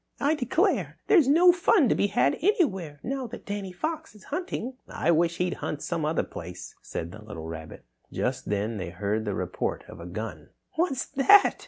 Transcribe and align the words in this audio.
"I 0.19 0.33
declare, 0.33 0.97
there's 1.05 1.27
no 1.27 1.51
fun 1.51 1.87
to 1.87 1.93
be 1.93 2.07
had 2.07 2.35
anywhere 2.41 2.99
now 3.03 3.27
that 3.27 3.45
Danny 3.45 3.71
Fox 3.71 4.15
is 4.15 4.23
hunting." 4.33 4.77
"I 4.89 5.11
wish 5.11 5.37
he'd 5.37 5.53
hunt 5.61 5.83
some 5.83 6.05
other 6.05 6.23
place," 6.23 6.73
said 6.81 7.11
the 7.11 7.21
little 7.23 7.45
rabbit. 7.47 7.85
Just 8.11 8.49
then 8.49 8.77
they 8.77 8.89
heard 8.89 9.25
the 9.25 9.35
report 9.35 9.83
of 9.87 9.99
a 9.99 10.07
gun. 10.07 10.49
"What's 10.75 11.05
that?" 11.05 11.57